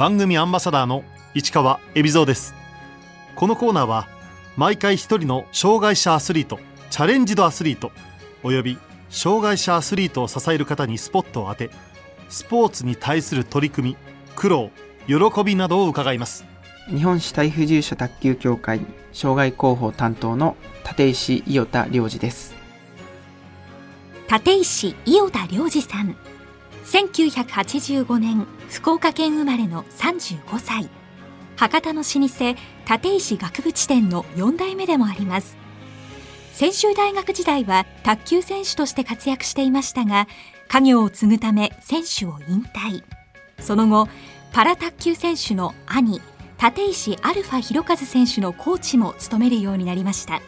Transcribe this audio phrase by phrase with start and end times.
[0.00, 2.54] 番組アンバサダーの市川恵比蔵です。
[3.36, 4.08] このコーナーは
[4.56, 6.58] 毎回一人の障害者アスリート
[6.88, 7.92] チャレンジドアスリート
[8.42, 8.78] および
[9.10, 11.68] 障害者アスリートを支える方にスポットを当て
[12.30, 13.96] スポーツに対する取り組み
[14.36, 14.70] 苦労
[15.06, 16.46] 喜びなどを伺います。
[16.88, 18.80] 日本肢体不自由者卓球協会
[19.12, 20.56] 障害広報担当の
[20.88, 22.54] 立石伊予田良二です。
[24.32, 26.16] 立石伊予田良二さん
[26.84, 30.88] 1985年福岡県生まれの35歳。
[31.56, 32.54] 博多の老舗
[32.88, 35.56] 立石学部地点の4代目でもあります。
[36.52, 40.26] 専修大学時代は卓球選手として活躍していましたが
[40.68, 43.02] 家業を継ぐため選手を引退。
[43.60, 44.08] その後
[44.52, 46.20] パラ卓球選手の兄
[46.60, 50.40] 立石アルファ弘和選手のコーチも務めるようになりました。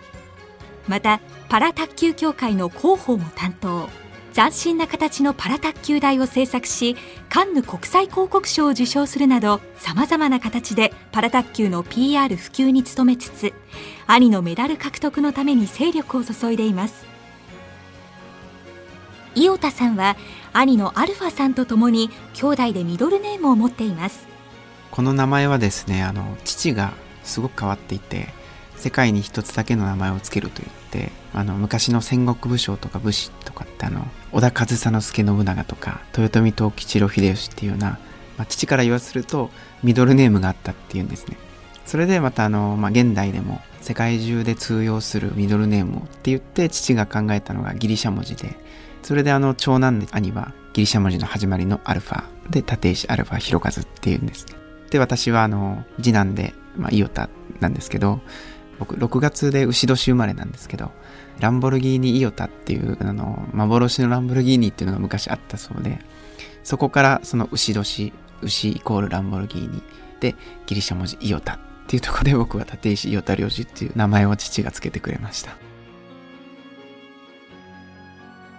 [0.89, 3.89] またパラ卓球協会の広報も担当。
[4.33, 6.97] 斬新な形のパラ卓球台を制作し
[7.29, 13.53] カンヌ国際広告賞を受賞するなどさまざまな形でパラ卓球の PR 普及に努めつつ
[14.07, 17.07] 兄のメダル獲得のために精力を注いでいます。
[19.35, 20.17] 伊予田さんは
[20.53, 24.27] 兄のアルファさんと共に兄弟でミドルネームを持っています。
[24.91, 26.93] この名前はですねあの父が
[27.25, 28.29] すごく変わっていて
[28.77, 30.71] 世界に一つだけの名前を付けると言
[31.05, 37.99] ってあの昔の戦国武将とか武士とかってあの織田上総介信長とか豊臣藤吉郎秀吉っていうような、
[38.39, 39.51] まあ、父から言わせると
[39.83, 41.37] ミドルネームがあったっていうんですね。
[41.85, 48.57] それでまたあの、まあ、現代でも世界中で通用するミドルネームをって言って父が考えたのがギリシャ文字で
[49.03, 54.55] それであの長男で兄はギリシャ文字の始まりのアルファで立石アルファ広和っていうんですね。
[54.91, 57.29] で私はあの次男で、まあ、イオタ
[57.61, 58.21] なんですけど
[58.79, 60.93] 僕6月で牛年生まれなんですけど
[61.41, 65.99] ランボルギーニイオタっていうあの幻のランボルギーニっていうのが昔あったそうで
[66.63, 69.83] そこからその牛年牛イコールランボルギーニ
[70.21, 70.35] で
[70.67, 75.57] ギリシャ文字イオタっていうところで僕は立石イオタ領事っていう名前を父がつけてくれました。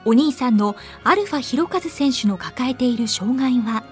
[0.05, 3.84] お兄さんのアルファ弘和選手の抱えている障害は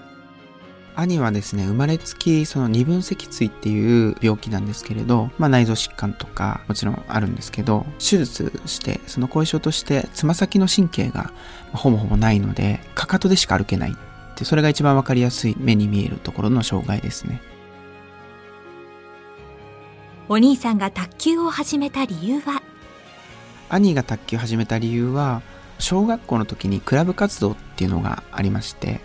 [0.94, 11.32] 兄はですね、生まれつきその二分脊椎っていう病気なんですけれど、まあ内臓疾患とかもちろんあるんですけど、手術して、その後遺症としてつま先の神経が
[11.72, 13.94] ほぼほぼないので、かかとでしか歩けないっ
[14.36, 17.40] て、それが一番わかりやすい目に見えるところの障害ですね。
[20.28, 22.62] お兄さんが卓球を始めた理由は？
[23.70, 25.40] 兄が卓球を始めた理由は、
[25.78, 29.00] 小学校の時にクラブ活動っていうのがありまして、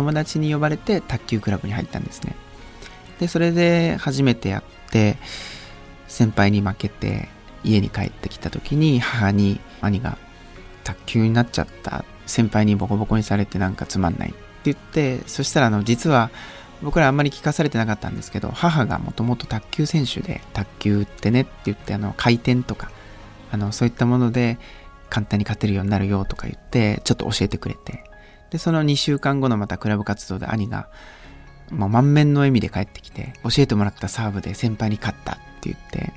[0.00, 2.34] 友達に呼ばれて卓球クラブに入ったんですね。
[3.18, 5.18] で、それで初めてやって、
[6.08, 7.28] 先輩に負けて
[7.62, 10.18] 家に帰ってきた時に母に兄が
[10.82, 12.04] 卓球になっちゃった。
[12.26, 16.30] 先輩にボコボコにされてなんかつまんないって言って、そしたらあの実は
[16.82, 22.90] 僕らあんまり聞かされてなかったんですけど、母がもともと卓球選手で、卓球打ってねって言って、あの、回転とか、
[23.52, 24.58] あの、そういったもので
[25.10, 28.04] 簡単に勝てるようになるよとか言って、ちょっと教えてくれて、
[28.50, 30.88] で、その2週間後のまたクラブ活動で兄が、
[31.70, 36.12] もう満面の笑みで帰ってきて、教えてもらったサーブで先輩に勝ったって言って、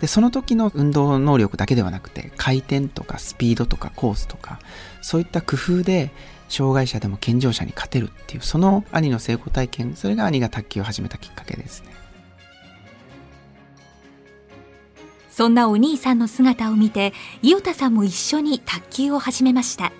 [0.00, 4.58] で、その時の運動能力だけではなくて、回転とかスピードとかコースとか、
[5.02, 6.10] そういった工夫で、
[6.48, 11.90] 障害者でも健常者に勝てるっていう、その兄の成功体験、それが兄が卓球を始めたきっかけですね。
[15.30, 19.92] そんなお兄さんの姿を見て、伊予田さんも一緒に卓球を始めました。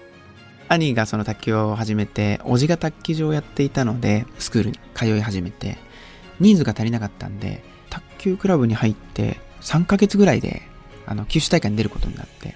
[0.71, 5.79] 兄がその卓球を始めて、おじが卓球場をやっていたので、スクールに通い始めて、
[6.39, 10.63] 人数が足りなかったんで、卓球クラブに入って3ヶ月ぐらいで、
[11.07, 12.55] あの、九州大会に出ることになって、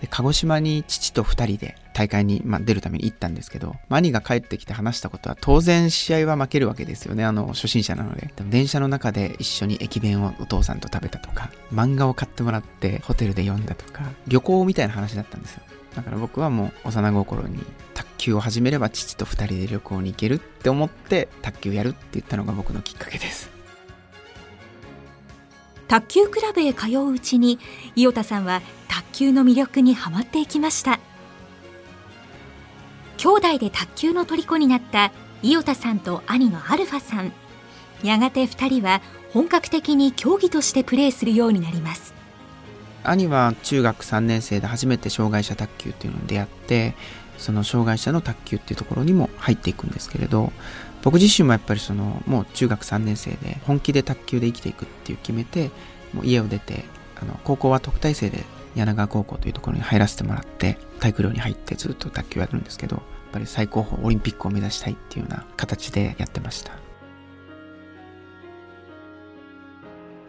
[0.00, 7.26] で、鹿児島に父と2人で大会に、まあ、出るために行ったんですけど、兄が帰ってきて話したことは、当然試合は負けるわけですよね。
[7.26, 8.32] あの、初心者なので。
[8.34, 15.62] でも電車の中で一緒に駅弁をお父さんと食べたとか、漫画を買ってもらってホテルで読んだとか、旅行みたいな話だったんですよ。
[15.94, 17.58] だから僕はもう幼心に
[17.94, 23.50] 卓球を始めれば父と二人で旅行に行けるって思って卓球やるって言ったのが僕のきっかけです。
[25.86, 27.58] 卓球クラブへ通ううちに
[27.94, 30.98] 伊予田さんは卓球の魅力にはまっていきました。
[33.18, 37.32] 兄弟で卓球の虜になった伊予田さんと兄のアルファさん。
[38.02, 39.00] やがて2人は
[39.32, 42.13] 本格的に競技としてプレーするようになります。
[43.04, 46.94] 兄は中学3年生で初めて障害者卓球っていうのに出会って
[47.38, 50.52] その障害者の卓球っていうところにも入っていくんですけれど
[51.02, 55.70] 僕自身もやっぱりそのもう中学3年生で本気で卓球で生きていくっていう決めて
[56.12, 56.84] もう家を出て
[57.20, 66.83] あの高校は特待生で柳川高校というところに入らせてもらって体育寮に入ってずっと卓球やるんですけどやっぱり最高峰オリンピックを目指したいっていうような形でやってました。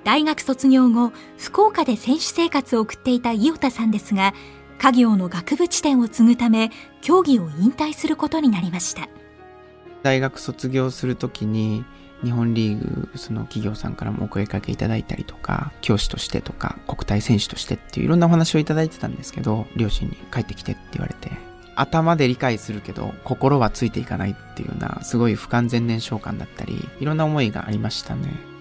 [0.06, 4.36] 大学卒業後福岡で選手生活を送っていた伊予田さんですが
[4.78, 6.70] 家業の学部地点を継ぐため
[7.02, 9.10] 競技を引退することになりました。
[10.04, 11.84] 大学卒業するときに
[12.24, 21.32] 日本リーグその企業さんからもお声かけいただいたりとか教師としてとか国体選手としてっていういろんなお話をいただいてたんですけど両親に帰ってきてって言われて
[21.76, 28.55] 頭で理解するけど心はついていかないっていうようなすごい不完全燃焼感だったりいろんな思いがありましたね。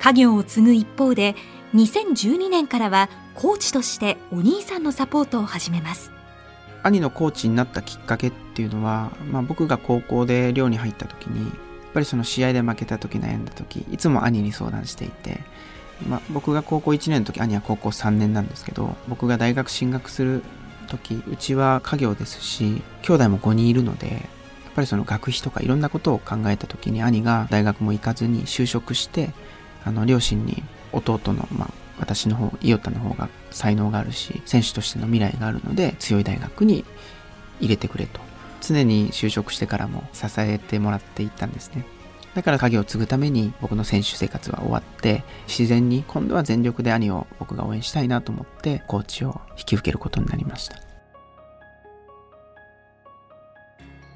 [0.00, 1.36] 家業を継ぐ一方で
[1.74, 6.10] 2012年からはコーチとしてお兄さんのサポートを始めます。
[6.82, 11.52] 兄のコーチになったきっかけっていうのは、まあ、僕が高校で寮に入った時にやっ
[11.92, 15.40] ぱりその試合で負けた時悩んだ時いつも兄に相談していて、
[16.08, 20.42] まあ、僕が高校1年の時兄は高校3年なんですけど僕が大学進学する
[20.88, 24.20] 時うちは家業ですし兄弟も5人いるのでやっ
[24.74, 29.34] ぱりその学費とかいろんなことを考えた時に兄が大学も行かずに就職して
[29.84, 30.62] あの両親に
[30.92, 36.84] 弟の、まあ、私の方、伊予田の方が才能があるし、選手としての未来があるので、強い大学に
[37.60, 38.20] 入れてくれと。
[38.62, 41.84] 常に就職してからも支えてもらっていったんですね。
[42.34, 50.76] だから影を継ぐために僕の選手生活は終わって、自然に今度は全力で兄を僕が応援したいなと思って、コーチを引き受けることになりました。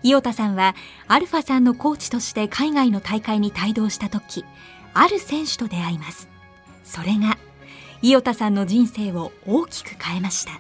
[0.03, 0.75] 伊予田さんは、
[1.09, 4.45] アルファさんのコーチとして海外の大会に帯同した時、
[4.95, 6.29] ある選手と出会います。
[6.85, 7.37] それが
[8.01, 10.53] 伊予田さんの人生を大きく変えました。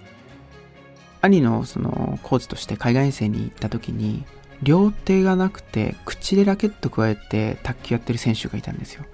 [1.22, 4.24] 兄のそのコーチとして海外遠征に行った時に
[4.62, 9.04] 両手がなくて口でラケット加えて卓球やってる選手がいたんですよ。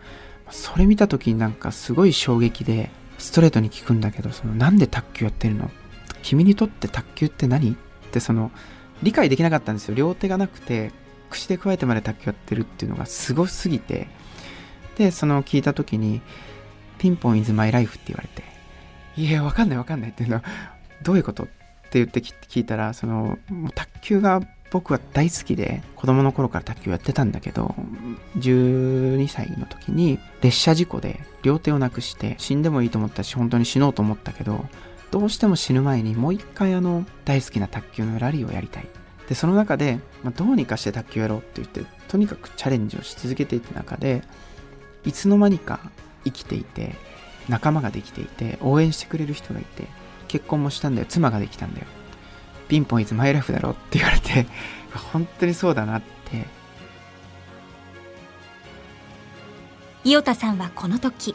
[0.51, 5.71] それ見た時になんかすごい衝撃でストレートに聞くんだけどそのなんで卓球やってるの？
[6.23, 7.73] 君にとって卓球って何？
[7.73, 7.75] っ
[8.11, 8.51] てその
[9.03, 9.95] 理解できなかったんですよ。
[9.95, 10.93] 両手がなくて
[11.29, 14.09] 口で加えてまで卓球やってるっていうのがすごすぎて。
[15.01, 16.21] でその聞いた時に
[16.99, 18.43] ピンポンイズマイライフって言われて、
[19.17, 20.45] いや、わかんないわかんないっていうのは、
[21.03, 21.45] どういうこと？
[21.45, 21.53] って
[21.95, 23.39] 言って聞いたら、その、
[23.75, 27.75] 卓球が僕は大好きで、子供の頃から卓球やってたんだけど、
[28.37, 34.67] 12歳の時に列車事故で両手をなくして、死んでもいいと思ったし、本当に死のうと思ったけど、
[35.11, 38.87] どうしても死ぬ前にもう一回あの、大好きな卓球のラリーをやりたい。
[39.31, 44.23] で、その中で、まあ、どうにかして卓球やろうって言って、とにかくチャレンジをし続けていった中で、
[45.05, 45.81] いつの間にか
[46.25, 46.95] 生きていて
[47.49, 49.89] 仲間ができていて応援してくれる人がいて
[50.29, 51.07] 結婚もしたんだよ。
[51.09, 51.87] 妻ができたんだよ。
[52.69, 54.47] ピンポンいつマイライフだろって言われて
[55.13, 56.47] 本当にそうだなって。
[60.05, 61.35] 伊予田さんはこの時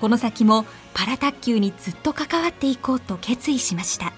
[0.00, 4.12] この先もパラ卓球にずっと関わっていこうと決意しました。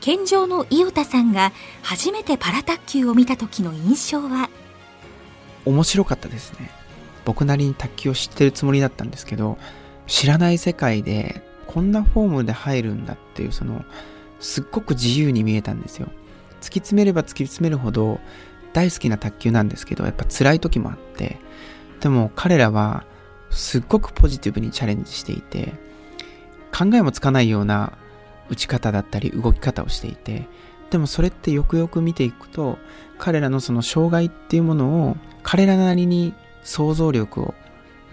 [0.00, 1.52] 健常の伊予田さんが
[1.82, 4.48] 初めてパラ卓球を見た時の印象は？
[5.68, 6.70] 面白かったですね
[7.24, 9.58] 僕なりに卓球を知ってるつもりだったんですけど、
[10.06, 13.84] 知らない世界でこんなフォームで入るんだっていうその、
[14.40, 16.08] すっごく自由に見えたんですよ。
[16.60, 18.18] 突き詰めれば突き詰めるほど
[18.72, 21.38] 大好きな卓球なんですけど、やっぱ辛い時もあって、
[22.00, 23.04] でも彼らは
[23.50, 25.74] すっごくポジティブにチャレンジしていて、
[26.72, 27.92] 考えもつかないような
[28.48, 30.46] 打ち方だったり動き方をしていて、
[30.90, 32.78] でもそれってよくよく見ていくと、
[33.18, 37.54] 彼らのその障害っていうものを彼らなりに想像力を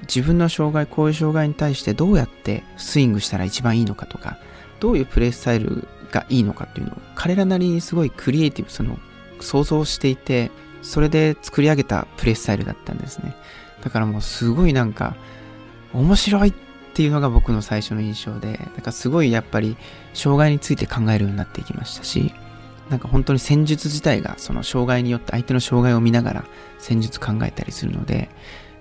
[0.01, 4.37] 自分の障害、こういう障害に対してどうやってスイングしたら一番いいのかとか、
[4.79, 8.99] どういうプレイスタイルがいいのかっていうのを彼らなりにすごいクリエイティブ、その
[9.39, 10.51] 想像していて、
[10.81, 13.35] それで作り上げたプレイスタイルだったんですね。
[13.83, 15.15] だからもうすごいなんか
[15.93, 16.53] 面白いっ
[16.93, 19.77] ていうのが僕の最初の印象で、だからすごいやっぱり
[20.13, 22.33] 障害について考えるようになっていきましたし、
[22.89, 26.45] なんか本当に戦術自体がその障害によって相手の障害を見ながら
[26.77, 28.29] 戦術考えたりするので、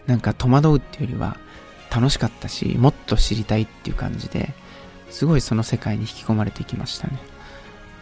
[0.07, 1.39] なんか戸惑うっていうよりは
[1.95, 4.53] 楽しかったし、もっと知りたいっていう感じで、
[5.11, 7.19] すごいその世界に引き込まれていきましたね。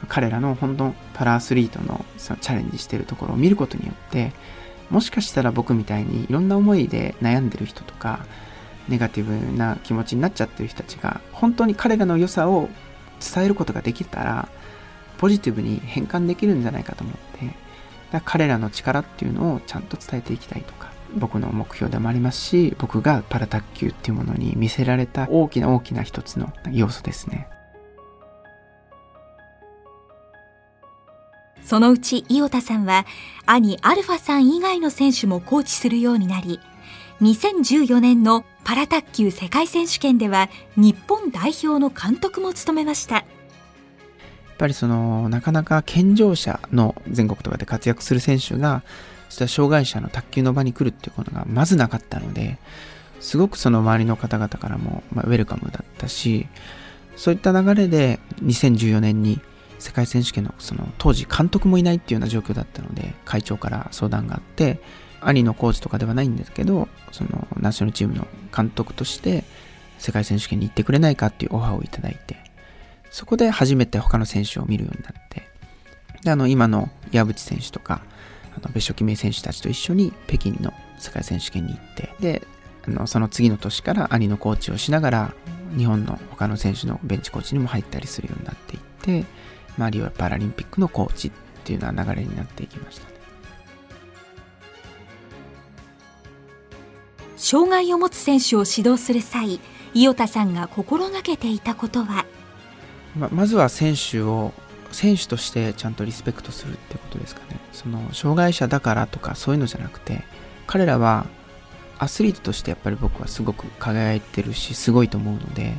[0.08, 4.32] 彼らの本当パラアスリートのそのチャレンジしてるところを見ることによって、
[4.90, 8.26] もしかしたら僕みたいにいろんな思いで悩んでる人とか、
[8.88, 12.68] ネガティブな気持ちになっちゃってる人たちが、本当に彼らの良さを
[13.34, 14.48] 伝えることができたら、
[15.22, 17.54] ポジティブに変換できるんじゃないかと思って、
[18.10, 27.46] だ彼らの力っていうのをちゃんと伝えていきたいとか、僕の目標でもありますし、僕がパラ卓球っていうものに見せられた大きな大きな一つの要素ですね。
[31.62, 33.06] そのうち伊予田さんは
[33.46, 36.58] 兄アルファさん以外の選手もコーチするようになり
[37.20, 43.24] 2014年のパラ卓球世界選手権では日本代表の監督も務めました
[44.56, 48.82] ぱりその、なかなか健常者の全国とかで活躍する選手が、
[49.28, 52.58] そういった障害者の卓球の場に来るっていうことがまずなかったので、
[53.20, 56.46] すごくその周りの方々からも、まあ、ウェルカムだったし、
[57.16, 59.40] そういった流れで2014年に
[59.78, 64.80] 世界選手権のその当時監督もいないっていうような状況だったので会長から相談があって
[65.20, 69.44] 兄のコーチとかではないんですけどそのナショナルチームの監督として
[69.98, 72.41] 世界選手権に行ってくれないかっていうオファーをいただいて
[73.12, 75.46] そこで初めて他の選手を見るようになって
[76.24, 78.00] であの今の岩渕選手とか
[78.56, 82.42] あの別所記名選手たちと一緒に北京の世界選手権に行ってで
[82.88, 85.34] あのその次の年から兄のコーチをしながら
[85.76, 88.80] 日本の他の選手のベンチコーチにも入ったりするようになっていっ
[89.22, 89.26] て、
[89.76, 91.30] まあ、リオパラリンピックのコーチっ
[91.64, 93.12] ていうような流れになっていきましたね。
[97.36, 99.60] 障害を持つ選手を指導する際
[99.94, 102.24] 伊代田さんが心がけていたことは？
[103.16, 104.52] ままずは選手を
[104.90, 107.58] 選手としてちゃんとリスペクトするってことですかね。
[107.72, 110.22] その障害者だからとかそういうのじゃなくて
[110.66, 111.26] 彼らは
[111.98, 115.74] アスリートとしてやっぱり僕はすごく輝いてるしすごいと思うので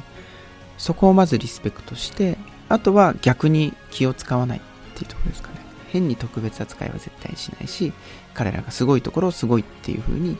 [0.77, 2.37] そこをまずリスペクトして
[2.69, 4.61] あとは逆に気を使わないっ
[4.95, 5.55] ていうところですかね。
[5.89, 7.93] 変に特別扱いは絶対しないし
[8.33, 10.37] 彼らがすごいところをすごいっていう風に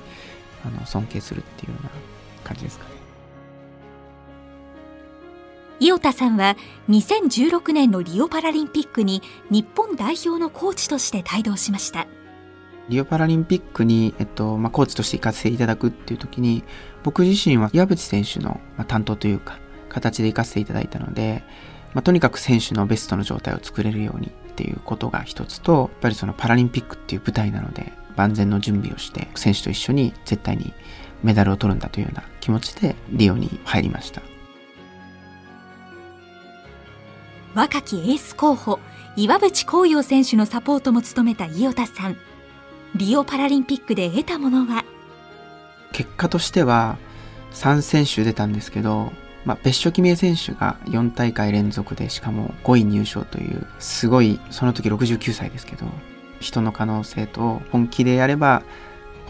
[0.65, 1.89] あの尊敬するっていうような
[2.43, 2.92] 感じですかね。
[5.83, 6.55] 伊代田さんは
[6.87, 12.07] 2016年のリオパラリンピックに日本代表のコーチとして帯同しました。
[12.87, 16.63] リオパラリンピックに、えっとまあ、コーチとして行かせていただくっていう時に
[17.03, 19.59] 僕自身は岩渕選手の、担当というか
[19.89, 21.43] 形で行かせていただいたので、
[21.93, 30.73] まあ、とにかく選手のベストの状態を作れるようにっていうことが一つとやっぱりそのパラリンピックっていう舞台なので万全の準備をして選手と一緒に絶対に
[31.23, 34.21] メダルを取るんだというような気持ちでリオに入りました。
[37.55, 38.79] 若きエース候補
[39.15, 42.17] 岩渕幸洋選手のサポートも務めた伊代田さん。
[42.95, 44.83] リオパラリンピックで得たものは？
[45.91, 46.97] 結果としては
[47.51, 49.13] 3選手出たんですけど、
[49.45, 55.85] まあ、別所記名選手が4大会連続でしかも5位入賞というすごいその時69歳ですけど
[56.39, 58.63] 人の可能性と本気でやれば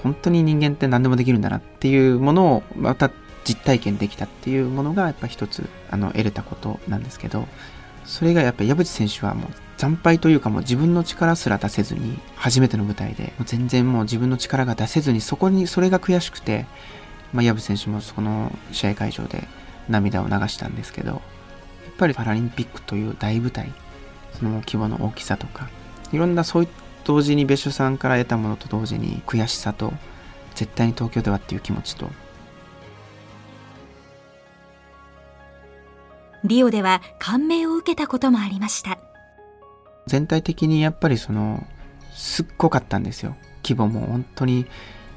[0.01, 3.11] 本当に人間って何でもできるんだなっていうものをまた
[3.43, 7.49] 実体験できたっていうものがやっぱ一つあの得れたことなんですけど
[8.05, 16.65] それがやっぱり矢渕選手はもう惨敗というかもう自分の力すら出せずに初めての舞台でもう全然もう自分の力が出せずにそこにそれが悔しくて、
[17.33, 19.47] まあ、矢渕選手もその試合会場で
[19.89, 21.19] 涙を流したんですけどやっ
[21.97, 23.73] ぱりパラリンピックという大舞台
[24.39, 25.69] その規模の大きさとか
[26.11, 29.93] いろんなそういった同時に別所さんから得たものと同時に悔しさと
[30.55, 32.09] 絶対に東京ではっていう気持ちと
[36.43, 38.99] リオでは感銘を受けたこともありました。
[40.07, 41.65] 全体的にやっぱりその
[42.13, 43.35] すっごかったんですよ。
[43.63, 44.65] 規模も本当に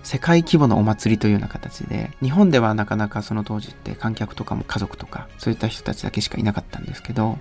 [0.03, 2.11] 世界規模のお祭りというような形で。
[2.23, 7.39] 日本ではなかなかその当時って観客とかも家族とかそういった人たちだけしかいなかったんですけど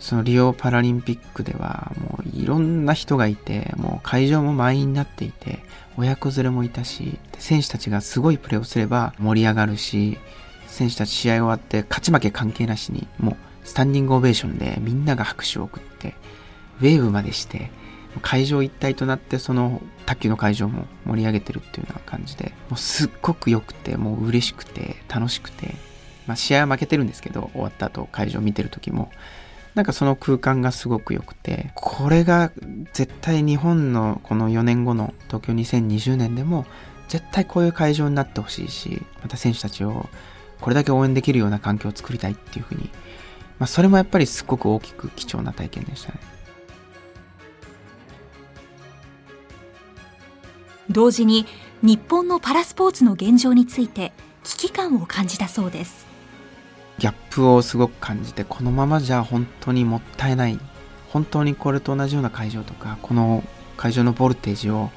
[0.00, 5.60] そのリオパラリンピックではもういろんな人がいてもう会場も満員になっていて
[5.98, 10.18] 親子連れもいたし選手たちがすごいプレーをすれば盛り上がるし
[10.70, 16.14] 選手たち試合終わって勝ち負け関係なしにもうスタンディングオベーションでみんなが拍手を送って
[16.80, 17.70] ウェーブまでして
[18.22, 25.74] 会場一体となってその卓球の会場も盛り上げてるっていうような感じでもうすっごく良くてもう嬉しくて楽しくて、
[26.26, 29.10] まあ、試合は負けてるんですけど終わった後会場見てる時も
[29.74, 32.50] なんかその空間がすごく良くてこれが
[32.92, 36.66] 絶対日本のこの4年後の東京2020年でも
[37.08, 40.08] 絶対こういう会場になってほしいしまた選手たちを
[40.60, 42.90] これだけ応援できるような環境を作りたいっていうふうに、
[43.58, 46.20] まあ、それもやっぱりすっごく大きく貴重な体験でしたね。
[50.90, 51.46] 同時に
[51.82, 54.12] 日本のパラスポーツの現状について
[54.42, 56.06] 危機感を感じたそうです
[56.98, 60.58] ギャップをすごく感じてこのままじゃ本当にもったいない
[61.08, 63.44] 本当にこれと同じような会場とかこの
[63.76, 64.90] 会場のボルテージを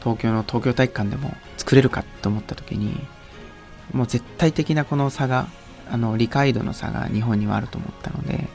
[0.00, 2.98] 東京の東京体育館でも作れるかと思った時に
[3.92, 5.48] もう絶対的なこの差が
[5.90, 8.48] あの理解度の差が日本にはあると思ったので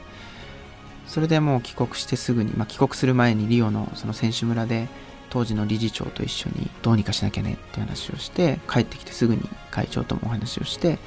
[1.06, 4.88] それでもう帰国してすぐに、まあ、帰国する前にリオのその選手村で
[5.30, 10.98] 当時の理事長と一緒にどうにかしなきゃねって話をして帰ってきてすぐに会長ともお話をして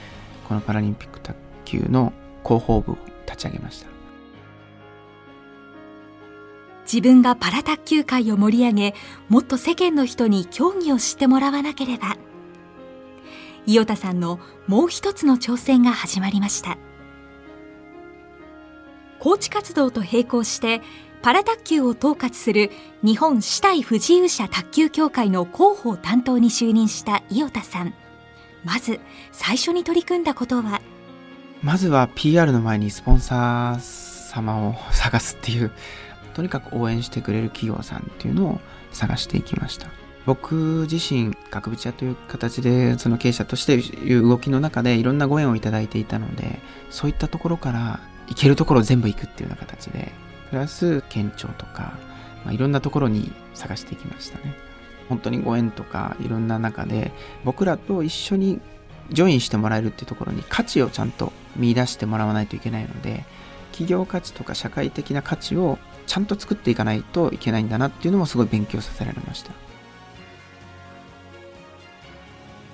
[0.47, 3.99] このパラリンピック卓球の広報部を立ち上げました。
[6.91, 8.95] 自分がパラ卓球界を盛り上げ
[9.29, 12.17] もっと世間の人に競技を知ってもらわなければ。
[13.65, 16.77] 伊代田さんのもう一つの挑戦が始まりました。
[19.19, 20.81] コーチ活動と並行して
[21.21, 22.71] パラ卓球を統括する
[23.03, 27.93] 日本死体不自由者卓球協会の広報担当に就任した伊予田さん。
[28.63, 28.99] まず
[29.31, 30.81] 最初に取り組んだことは？
[31.61, 35.71] まずは PR の前にスポンサー様を探すっていう
[36.33, 38.61] とにかく応援してくれる企業さんっていうのを
[38.93, 39.87] 探していきました。
[40.29, 46.59] 僕自身額縁屋という形でその経営者としていう動きの中でいろんなご縁をいただいていたので
[46.91, 50.11] そういったところから行けるところ全部行くっていうような形で
[50.51, 51.97] プラス県庁とか、
[52.45, 54.53] まあ、いろんなところに探していきましたね。
[55.09, 57.11] 本当にご縁とかいろんな中で
[57.43, 58.61] 僕らと一緒に
[59.11, 63.25] ジョインしてもらえるっていうところに価値をちゃんと見出してもらわないといけないので
[63.71, 69.68] 企業価値とか社会的な価値をちゃんと作っていかないといけないんだなっていうのもすごい勉強させられました。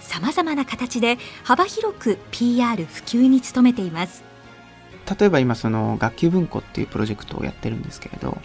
[0.05, 4.24] さまざまな形で幅広く PR 普及に努めています。
[5.19, 8.38] 例えば今その学級文庫っていうプロジェクトをやってるんですけれど、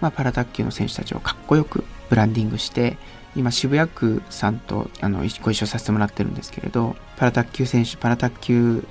[0.00, 2.96] まあ、パラ卓球の選手たちをかっこよくブランディングして
[3.36, 8.84] 今渋谷区さんとあのご一緒させてもらってるんですけれどパラ卓球選手パラ卓球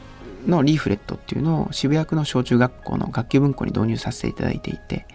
[0.46, 5.06] のリーフレットっていうのを渋谷区の小中学校の学級文庫に導入させていただいていて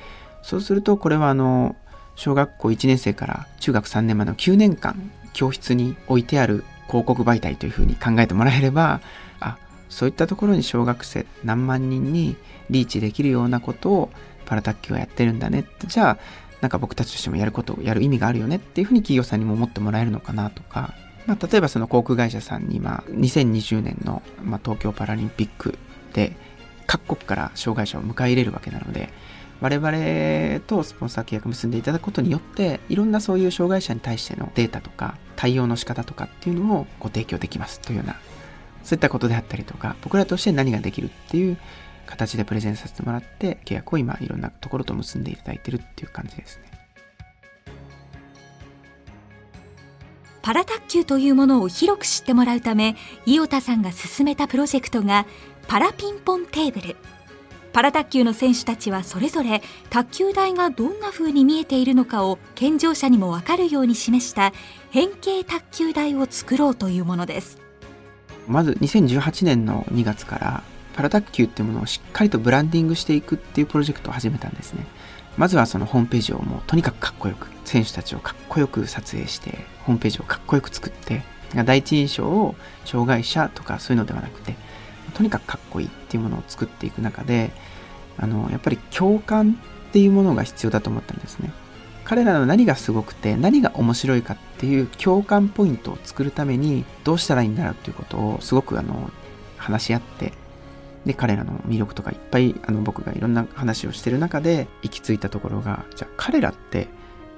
[0.42, 1.76] そうするとこれはあの
[2.14, 9.00] 小学校1年生から中学3年までの9年間教室に置いてある広告媒体というふうに考えてもらえれば
[9.40, 9.58] あ
[9.88, 12.36] そういったところに小学生何万人に
[12.70, 14.10] リーチできるようなことを
[14.46, 15.60] パラ卓球をやってるんだね。
[15.60, 16.18] ってじゃあ
[16.60, 20.94] なんか僕たちとしてもやることをやる意味があるよねっていうふうに企業さんにも思ってもらえるのかなとか、
[21.26, 25.76] まあ、例えばその航空会社さんに今2020年の、まあ、東京パラリンピック
[26.12, 26.36] で
[26.86, 29.08] 各国から障害者を迎え入れるわけなので
[29.60, 38.16] 我々とスポンサー契約結んでいただくことによっていろんなそういう障害者に対してのデータとか対応の仕方とかっていうのをご提供できますというような
[38.84, 41.56] そういったことであったりとか僕らとして何ができるっていう
[42.06, 46.72] 形でプレゼンさせてもらって契約を今いろんなところと結んでいただいてるっていう感じですね。
[50.42, 55.24] パラ卓球というものを広く知ってもらうため伊予田さんが進めたプロジェクトが
[55.68, 56.96] パラピンポンテーブル。
[57.72, 64.52] パラ卓球の選手たちはそれぞれ卓球台がどんな風に見えているのかを健常者にも分かるように示した
[64.90, 67.58] 変形卓球台を作ろうというものです。
[68.46, 70.62] まず2018年の2月から
[70.94, 74.84] パラ卓球っていうものをしっかりとブランディングしていくっていうプロジェクトを始めたんですね。
[75.38, 81.22] まずはそのホームページをもうとにかくかっこよく選手たちをかっこよく撮影してホームページをかっこよく作って
[81.64, 82.54] 第一印象を
[82.84, 84.54] 障害者とかそういうのではなくて
[85.14, 87.50] とにかくかっこいいっていうものを作っていく中で
[88.18, 91.52] あのやっぱり共感っていうものが必要だと思ったんですね。
[92.04, 99.10] 彼らの何がすごくて何が面白いかっていう共感ポイントを作るためにどうしたらいいんだろうっていうことをすごくあの
[99.56, 100.32] 話し合って
[101.06, 106.88] で彼らの魅力とかいっぱいあの僕がいろんな話をしてる中で行き着いたところがじゃあ彼らって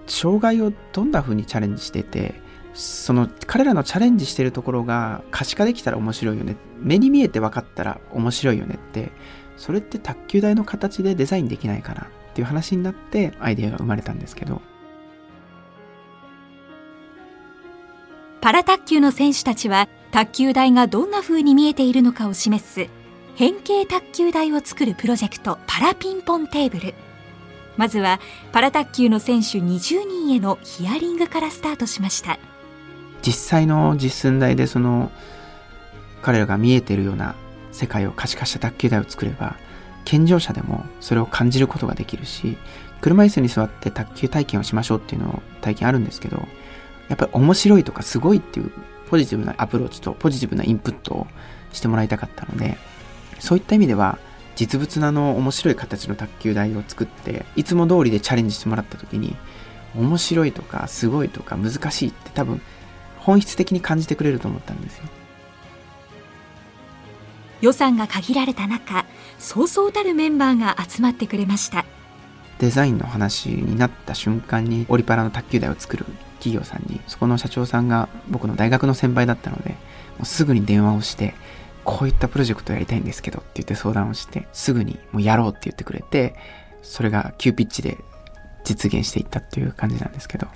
[0.07, 2.35] 障害をどんな風にチャレンジしてて
[2.75, 6.57] その彼らのチャレンジしてるところが可視化できたら面白いよね。
[6.79, 9.13] 目に見えて分かったら面白いよねって。
[9.57, 14.61] それって卓球台の形でデザインできないかなっていう話になってアイデアが生まれたんですけど。
[18.41, 22.89] パラ卓球の選手たちは卓球台がどんな風に見えているのかを示す
[23.37, 26.95] 変形卓球台を作るプロジェクトパラピンポンテーブル。
[27.77, 28.21] まずは
[28.53, 32.39] パラ卓球の選手20人へのヒアリングからスタートしました。
[33.25, 35.11] 実際の実寸大でその
[36.23, 37.35] 彼らが見えてるような
[37.73, 39.57] 世界を可視化した卓球台を作れば
[40.05, 42.57] 健常者でもそれを感じることができるし
[43.01, 46.47] 車椅子に座って卓球体験をしましょうっていうのを体験あるんですけど
[47.09, 48.73] やっぱり面白いとかすごいっていう
[49.09, 51.27] ポジティブなアプローチとポジティブなインプットを
[51.73, 52.77] してもらいたかったので
[53.39, 54.19] そういった意味では
[54.57, 59.37] 実物のあの面白い形の卓球台を作っていつも通りでチャレンジしてもらった時に
[59.97, 62.61] 面白いとかすごいとか難しいって多分
[63.25, 65.05] 本質的に感じてくれると思ったんですよ。
[67.61, 69.07] 予算が限られた中
[69.39, 71.87] そうそうたるメンバーが集まってくれました。
[72.59, 76.05] デザインの話になった瞬間にオリパラの卓球台を作る
[76.39, 79.77] 企業さんにそこの社長さんが僕の大学の先輩だったのでも
[80.23, 81.35] うすぐに電話をして
[81.85, 86.37] こういったプロジェクトやりたいんですけどって言って相談をしてすぐにもうやろうって言ってくれて
[86.83, 87.99] それが急ピッチで
[88.63, 90.47] 実現していったっていう感じなんですけど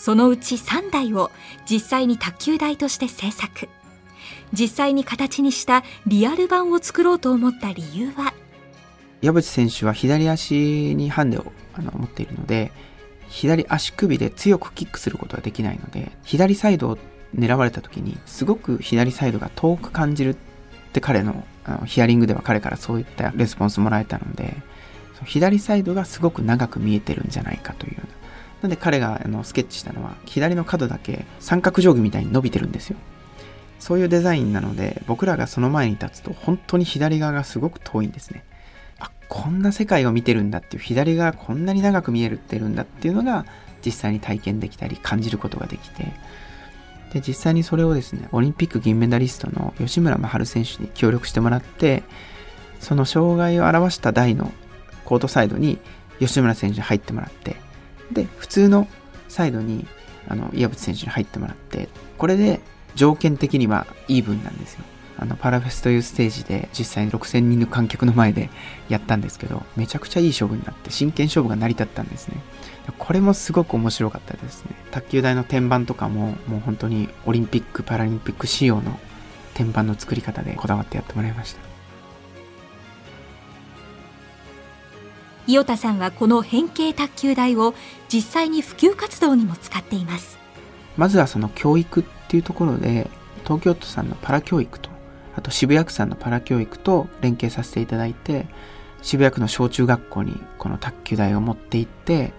[0.00, 1.30] そのうち3台を
[1.70, 3.68] 実際に卓球台として制作。
[4.50, 8.32] 実際に形にしたリアル版を作ろうと思った理由は？
[9.20, 12.72] 矢渕選手は左足にハンデをあの持っているので
[13.28, 16.98] 左足首で強くキックすることができないので左サイドを
[17.36, 20.36] 狙われた時にすごく左サイドが遠く感じるっ
[20.94, 24.54] て彼のあのヒアリングでは彼からそういったレスポンスもらえたので
[25.26, 27.98] 左サイドがすごく長く見えてるんじゃないかという
[28.62, 32.96] なんで彼があのスケッチしたのは左の角だけ三角定規みたいに伸びてるんですよ。
[33.78, 38.44] そういうデザインなので僕らがその前に立つと本当に左側がすごく遠いんですね。
[38.98, 43.46] あこんな世界を見てるんだっていう左側こんなに長く見えるってるんだっていうのが
[43.84, 46.12] 実際に体験できたり感じることができて。
[47.12, 52.04] で実際にそれをですねオリンピック銀メダリストの吉村真晴選手に協力してもらって
[52.78, 54.52] その障害を表した台の
[55.04, 55.78] コートサイドに
[56.20, 57.56] 吉村選手に入ってもらって
[58.12, 58.88] で普通の
[59.28, 59.86] サイドに
[60.28, 62.60] あの岩渕選手に入ってもらってこれで
[62.94, 64.84] 条件的にはイーブンなんですよ。
[65.18, 68.48] あのパラフェスというステージで実際に6000人の観客の前で
[68.88, 72.36] やったんですけどめちゃくちゃいい勝負になって真剣勝負が成り立ったんですね。
[72.98, 74.70] これもすごく面白かったですね。
[74.90, 78.98] 卓球台の天板とかももう本当にオリンピック・パラリンピック仕様の
[79.54, 81.69] 天板の作り方でこだわってやってもらいました。
[85.50, 87.74] 伊予田さんはこの変形卓球台を
[88.08, 90.38] 実際に普及活動にも使っています。
[90.96, 93.10] まずはその教育っていうところで
[93.42, 94.90] 東京都さんのパラ教育と
[95.34, 98.46] あと渋谷区さんのパラ教育と連携させていただいて
[99.02, 102.32] 渋谷区の小中学校にこの卓球台を持って行って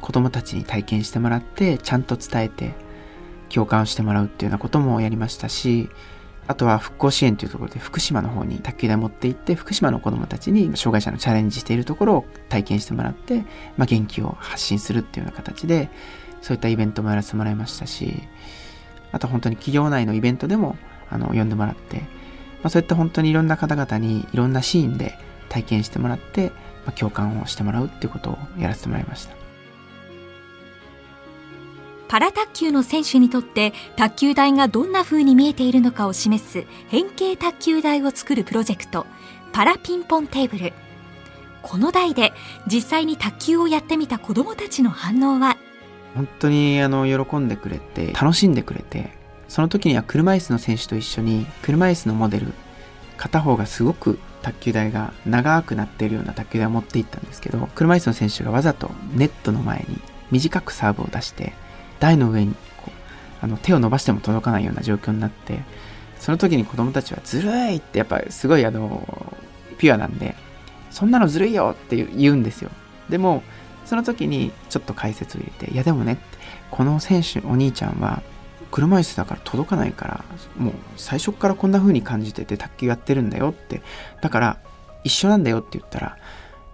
[0.00, 2.74] 子供たちに体験してもらってちゃんと伝えて
[3.48, 5.90] 共感をしてもらうっていうようなこともやりましたし
[6.48, 13.44] あとは復興支援というところで福島の方に卓球台持って行って福島の子供たちに障害者のチャレンジしているところを体験してもらって、
[13.76, 15.88] まあ、元気を発信するっていうような形で
[16.40, 18.14] そういったイベントもやらせてもらいましたし
[19.12, 20.76] あと本当に企業内のイベントでも
[21.10, 22.06] あの呼んでもらって、ま
[22.64, 26.48] あ、そういった本当にいろんな方々にいろんなシーンで体験してもらって、
[26.86, 29.41] まあ、共感をしてもらうっていうことをやらせてもらいました。
[32.12, 39.06] パラ卓球の選手にとって卓球台がどんな風に見えているのかを示す変形卓球台を作るプロジェクト
[39.50, 40.74] パラピンポンテーブル。
[41.62, 42.34] この台で
[42.70, 45.56] 実際に卓球をやってみた子どもたちの反応は？
[46.14, 49.10] 本当にあの喜んでくれて楽しんでくれて
[49.48, 52.52] その時には車椅子の選手と一緒に車椅子のモデル
[53.16, 59.98] 片方がすごく卓球台が長くなっているような卓球台を持っていったんですけど車椅子の選手がわざとネットの前に
[60.30, 61.54] 短くサーブを出して
[62.02, 62.90] 台の上にこう
[63.40, 65.60] あの手を伸ばしても届かないような状況になって
[66.18, 69.06] その時に子供たちはずるいってやっぱりすごいあの
[69.78, 70.34] ピュアなんで
[70.90, 72.70] そんなのずるいよって言うんですよ。
[73.08, 73.42] でも
[73.84, 76.18] その時にちょっと解説を入れていやでもね
[76.70, 78.22] この選手お兄ちゃんは
[78.72, 80.24] 車椅子だから届かないから
[80.56, 83.82] もう最初からこんな風に感じてて卓球やってるんだよって
[84.20, 84.58] だから
[85.04, 86.16] 一緒なんだよって言ったら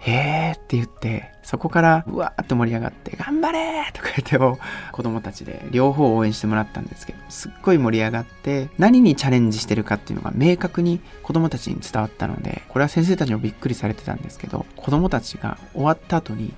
[0.00, 4.58] へーって言って、そこからうわーって盛り上がって、頑張れとか言っても
[4.92, 16.52] 子供たちで両方応援してもらったんですけど、すっごい盛り上がって、何にチャレンジしてるかっていうのが明確に子供たちに伝わったので、これは先生たちもびっくりされてたんですけど、子供たちが終わった後に、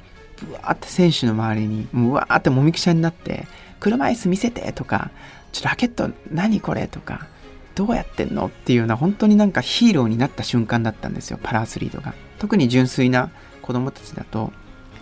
[0.50, 3.46] うわーって選手の周りに、うわーってもみくちゃになって、
[3.79, 5.12] 車椅子見せてとか、
[5.53, 7.29] ちょっとラケット何これとか、
[7.76, 12.12] どうやってんのっていうような本当になんかヒーローになった瞬間だったんですよ、パラアスリートが。
[12.40, 13.31] 特に純粋な
[13.62, 14.53] 子供たちだと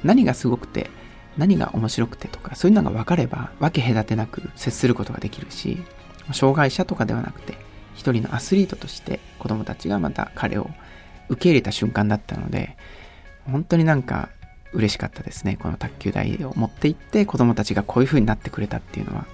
[0.05, 0.91] 何がすごくて
[1.37, 5.79] 何が面白くてとかそういうのが分かれば分け隔てなく接することができるし
[6.33, 7.55] 障害者とかではなくて
[7.95, 10.71] 一人のアスリートとして子供たちがまた彼を
[11.29, 12.77] 受け入れた瞬間だったので
[13.45, 14.31] 本当になんか
[14.73, 19.27] 嬉しかったですねこの卓球台を持って行って子供たちがこういう風になってくれたっていうのは。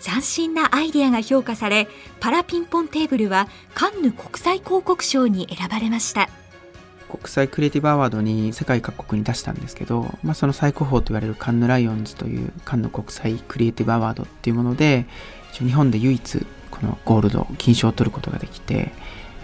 [0.00, 1.86] 斬新なアイデアが評価され
[2.20, 6.30] パラピンポンテーブルはカンヌ国際広告賞に選ばれました。
[7.10, 15.06] 国際クリエイティブアワードに世界各国に出したんですけど、まあ、その最高峰と言われるカンヌライオンズというカンヌ国際クリエイティブアワードっていうもので
[15.52, 18.88] 日本で唯一このゴールド金賞を取ることができてやっ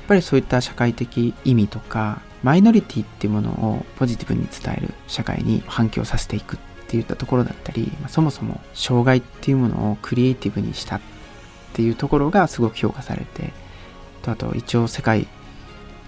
[0.09, 11.01] ぱりそういった社会的意味とかマイノリティっていうものをポジティブに伝える社会に反響させていくっていったところだったり、まあ、そもそも障害っていうものをクリエイティブにしたっ
[11.73, 13.53] ていうところがすごく評価されて
[14.23, 15.27] とあと一応世界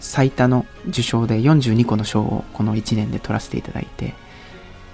[0.00, 4.14] 最多の受賞で42個の賞をこの1年で取らせていただいて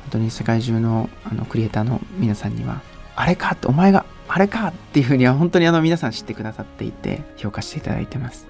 [0.03, 2.83] 本当に世界中のあのクリエイターの皆さんには
[3.17, 8.47] あれかってお前があれかっていうふうには本当にあの皆さん知ってくださっていて評価していただいてます。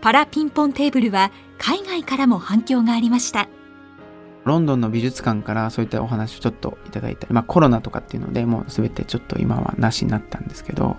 [0.00, 3.48] パラピンポンテーブルは海外からも反響がありました。
[4.44, 10.96] ロンドンの美術館からそういったお話をちょっといただいたり、まあコロナとかっていうのでもう全てちょっと今はなしになったんですけど、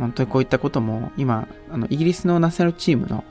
[0.00, 3.24] 本当にこういったことも今、あのイギリスのナショナルチームの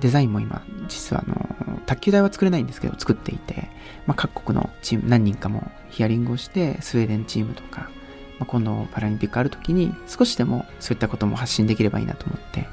[0.00, 3.68] デザインも今、実はあの、卓球台は作れないんですけど、作っていて、
[4.06, 7.90] まあ各国のチーム何人かもヒアリングをして、スウェーデンチームとか、
[8.38, 12.68] まあ、今度パラリンピックある時に少しでもそういったことも発信できればいいなと思って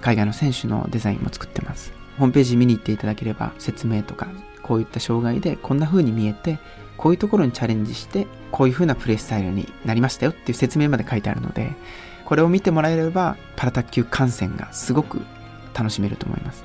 [0.00, 1.92] 海外の選手のデザインも作ってます。
[2.18, 4.28] ホームページ見に行っていただければ説明とか
[4.62, 6.58] こういった障害でこんな風に見えて
[6.96, 11.72] こういうところにチャレンジしてこういう風なプレースタイルになりましたよっていう説明まで書いてあるので
[12.28, 15.22] これを見てもらえればパラ卓球観戦がすごく
[15.72, 16.62] 楽しめると思います。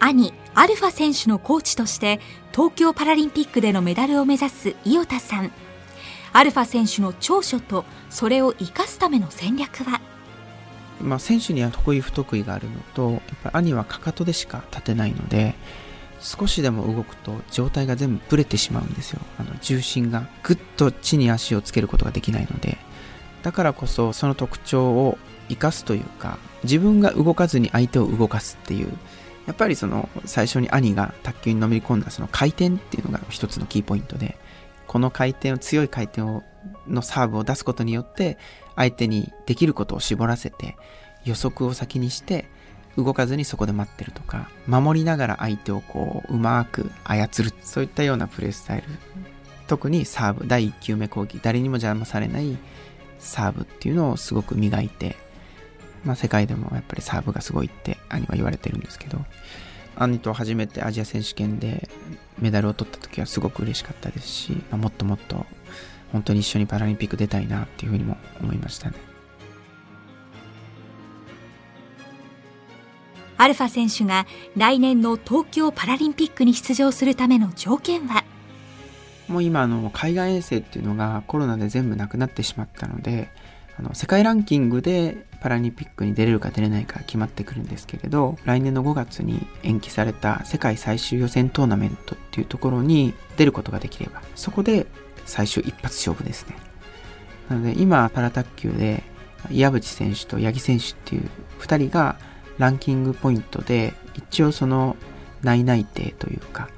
[0.00, 2.18] 兄アルファ選手のコーチとして
[2.52, 5.52] 東京パラリンピックでのメダルを目指す伊代田さん。
[6.32, 10.00] アルファ選手の長所とそれを生かすための戦略は？
[11.02, 15.54] まあ、選手には得意不得意があるのとやっぱり兄はかかとでしか立てないので
[16.20, 19.20] 少しでも動くと状態が全部ブレてしまうんですよ。
[19.38, 22.78] あの重心がぐっと地に足をつけることができないので。
[23.46, 28.88] だからこそその特徴を生かすというか自分が動かずに相手を動かすっていう
[29.46, 34.36] やっぱりその最初に兄が卓球にのめり込んだその回転っていうのが一つのキーポイントで
[34.88, 36.42] この回転を強い回転を
[36.88, 38.36] のサーブを出すことによって
[38.74, 40.76] 相手にできることを絞らせて
[41.24, 42.50] 予測を先にして
[42.96, 48.84] 動かずにそこで待ってるとか守りながら相手をこううまく操るそういったようなプレースタイル
[49.66, 52.56] 特にサーブ第1球目攻撃誰にも邪魔されない
[53.18, 55.16] サーブっていうのをすごく磨いて、
[56.04, 59.24] まあ、世界でもやっぱりサーブがすごいって兄は言われてるんですけど
[59.96, 61.88] 兄と初めてアジア選手権で
[62.38, 65.46] メダルを取った時はすごく嬉しかったですし、まあ、もっともっと
[66.12, 69.15] 本当に一緒にパラリンピック出たいなっていうふうにも思いましたね。
[73.38, 78.24] アルファ選手が来年の東京パラリンピックに出場するための条件は？
[79.28, 83.28] もう今の海外遠征っていうのがコロナで全部なくなってしまったので
[83.78, 94.86] あの世界ランキングでパラリンピックに出れるか出れないか決まってくるんですけれど来年の5月に延期された世界最終予選トーナメントっていうところに出ることができればそこで
[95.26, 96.56] 最終一発勝負ですね。
[97.48, 99.02] なので今パラ卓球で
[99.50, 101.28] 岩渕選手と八木選手っていう
[101.60, 102.16] 2人が
[102.58, 104.96] ランキングポイントで一応その
[105.42, 106.68] 内内定というか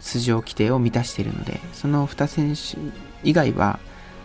[0.00, 2.76] 出場規定を満たしているのでその2選手
[3.28, 3.78] 以外は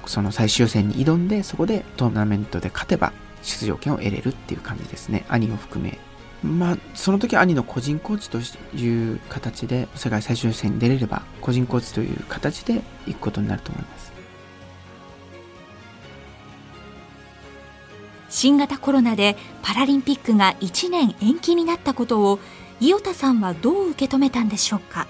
[0.05, 5.25] その最終予選に挑んでそこでトーナメントで勝てば出場権を得れるっていう感じですね。
[5.29, 5.97] 兄を含め。
[6.43, 14.16] まあその時兄の個人コーチという形で世界最終予選に出れれば個人コーチという形で行くことになると思います。
[18.29, 22.39] 新型コロナでパラリンピックが1年延期になったことを
[22.79, 25.07] 伊代田さんはどう受け止めたんでしょうか？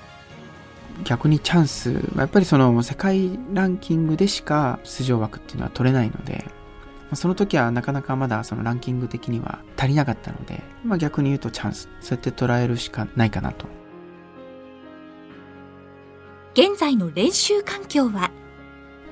[1.03, 6.45] 逆にチャンスやっぱりその世界ランキングでしか出場枠っていうのは取れないので
[7.13, 13.65] その時はなかなかまだそのランキング的には足りなかったので、まあ、逆に言うとチャンスそうやって捉えるしかないかなと。
[16.53, 18.31] 現在の練習環境は？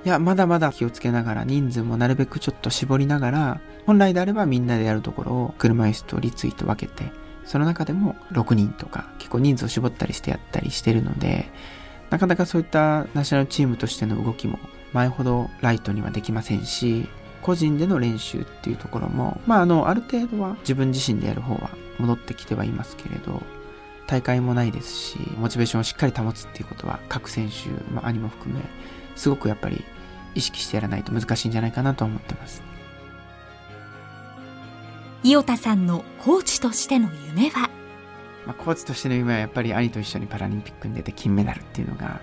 [0.05, 7.11] いやまだまだ気をつけながら人数もなるべくちょっと絞りながら本来であればみんなでやるところを車椅子と立位と分けて
[7.43, 11.49] その中でも6人とか結構人数を絞ったりしてやったりしてるので
[12.11, 14.59] なかなかそういったナショナルチームとしての動きも
[14.93, 17.07] 前ほどライトにはできませんし
[17.41, 23.41] 個人での練習っていうところもまああのある程度は自分自身でやる方は戻ってきてはいますけれど
[24.07, 28.61] 大会もないですしモチベーションをしっかり保つっていうことは各選手、まあ、兄も含め
[29.15, 29.83] すごくやっぱり
[30.35, 32.61] 意識してやらないと難しいんじゃないかなと思ってます。
[35.23, 37.69] 伊代田さんのコーチとしての夢は、
[38.45, 42.21] まあ、コーチとしての夢はやっぱり兄と一緒にパラリンピックに出て金メダルっていうのが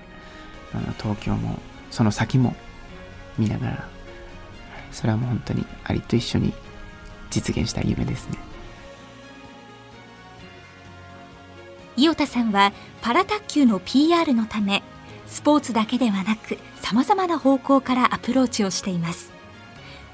[0.72, 1.58] あの東京も
[1.90, 2.54] その先も
[3.38, 3.88] 見ながら
[4.92, 6.54] それはもう本当に兄と一緒に
[7.30, 8.38] 実現した夢ですね。
[11.96, 14.82] 伊代田さんはパラ卓球の PR のため
[15.32, 19.32] スポーツだけではなく様々な方向からアプローチをしています。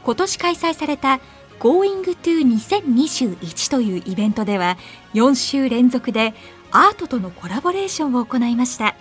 [0.04, 1.18] 今年開催された
[1.58, 4.78] Going to 2021というイベントでは
[5.14, 6.34] 4週連続で
[6.70, 8.94] アートとのコラボレーションを行いました。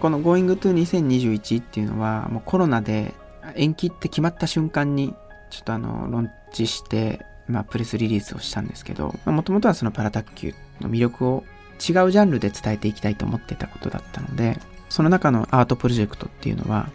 [0.00, 3.14] この Going to 2021っていうのはもうコロナで
[3.54, 5.14] 延期って決まった瞬間に
[5.48, 11.44] ちょっとあのロンチして、まあ、プレスリリースをしたんですけどもともとはそのパラ卓球の魅力を
[11.76, 16.90] 違うジャンルで伝えていきたいと思ってたことだったのでその中のアートプロジェクトっていうのは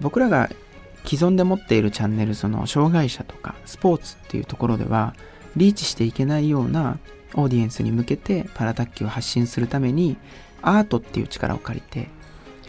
[0.00, 0.50] 僕らが
[1.04, 5.14] 既存で持っているチャンネルその障害者とかスポーツっていうところでは
[5.56, 6.98] リーチしていけないような
[7.34, 10.16] オーディエンスに向けてパラ卓球を発信するために
[10.60, 12.08] アートっていう力を借りて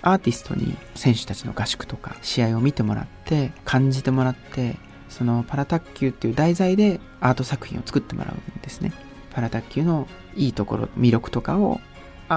[0.01, 4.75] アーティストに選手たちの合宿とか試合を見てもらって感じてもらって
[5.09, 8.91] そのパラ卓球っていう題材でアート作品を作ってもらうんですね。
[9.31, 11.79] パラ卓球のいいところ魅力とかを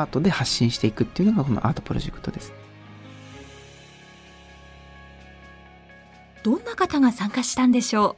[0.01, 2.53] アートで発信していくっていうのがこのアートプロジェクトです。
[6.43, 8.17] どんな方が参加したんでしょ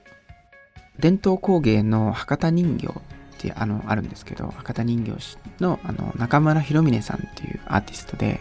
[0.98, 1.00] う？
[1.00, 2.90] 伝統工芸の博多人形っ
[3.38, 8.40] てあのあるんですけど博多人形師のあの中村博峰さんっていうアーティストで、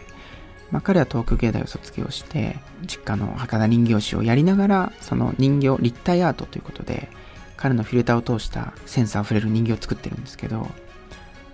[0.70, 7.08] まあ、彼は東京芸大を卒業して実家の博多人形師をやりながらその人形立体アートということで
[7.56, 10.68] 彼のフィルターを通したセンスあふれる人形を作ってるんですけど、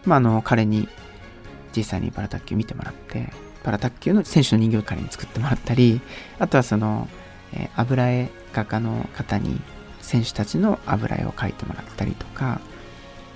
[0.07, 0.89] まあ、あの彼に
[1.77, 3.33] 実際にパラ卓球見てもらって
[3.63, 6.01] パラ卓球の選手の人形を彼に作ってもらったり
[6.39, 7.09] あとはその、
[7.53, 9.61] えー、油絵画家の方に
[10.01, 12.61] 選手たちの油絵を描いてもらったりとか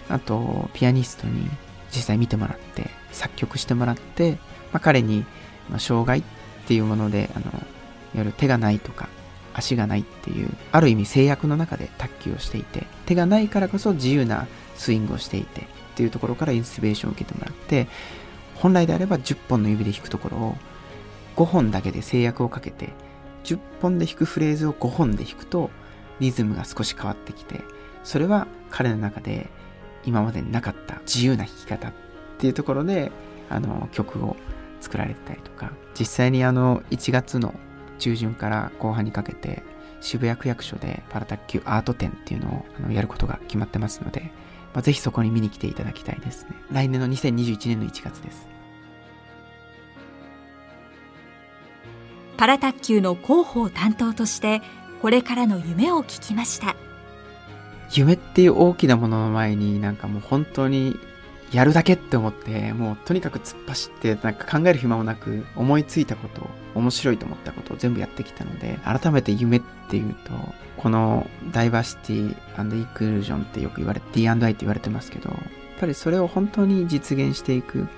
[0.09, 1.48] あとピアニストに
[1.90, 4.33] 実際見てもらって作曲してもらって、
[4.72, 5.24] まあ、彼に、
[5.70, 6.22] まあ、障害っ
[6.66, 7.61] ていうものであのいわ
[8.16, 9.09] ゆる手がないとか
[9.55, 14.46] 足がないっていうある意味制約の中で卓球をしていて手がないからこそ自由な
[14.77, 15.64] スイングをしていてっ
[15.96, 17.88] ていうところからインスピレーションを受けてもらって
[18.59, 20.57] 本来であれば10本の指で弾くところを
[21.37, 22.90] 5本だけで制約をかけて
[23.44, 25.71] 10本で弾くフレーズを5本で弾くと
[26.21, 27.61] リズムが少し変わってきて
[28.03, 29.49] それは彼の中で
[30.05, 31.92] 今までになかった自由な弾き方っ
[32.38, 33.12] ていうところで
[33.49, 34.37] あの曲を
[34.81, 37.55] 作られてたりとか実際にあの1月の
[37.99, 39.62] 中旬から後半にかけて
[40.01, 44.31] 渋谷区役所でパラ卓球アート展っていうのをあのやることが決まってますので、
[44.79, 46.51] まあ、ぜひそこに見に来ていただきたいですね。
[46.71, 48.47] 来年の2021年の1月です。
[52.37, 54.62] パラ卓球の広報担当として
[55.03, 56.77] これからの夢を聞きました
[57.91, 60.95] 夢っていう大きなものの前になんかもう本当に
[61.53, 70.33] やるだけって思って、もうとにかく突っ走って、なんか考える暇もなく、思いついたこと、面白いと思ったことを全部やってきたので、改めて夢っていうと、
[70.77, 75.41] このダイバーシティイクルージョンってよく言われて、D&I って言われてますけど、やっ
[75.81, 77.89] ぱりそれを本当に実現していく、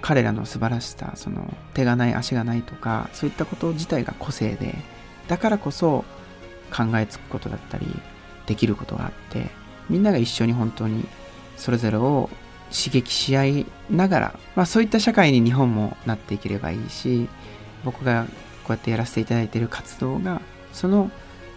[0.00, 4.74] 彼らの素晴らしさ、その手がない足がないとか、そういったこと自体が個性で、
[5.28, 6.04] だからこそ
[6.76, 7.86] 考えつくことだったり、
[8.46, 9.50] できることがあって、
[9.88, 11.06] みんなが一緒に本当に
[11.56, 12.28] それぞれを
[12.72, 17.28] 刺激し合いながら、まあ、そういった社会に日本もなっていければいいし
[17.84, 18.24] 僕が
[18.64, 20.40] こうやってやらせていただいている活動が
[20.72, 21.10] その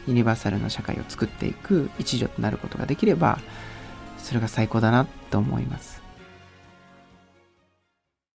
[0.08, 3.39] ユニバーサルの社会を作っていく一助となることができれば
[4.17, 5.95] それが最高だなと思います。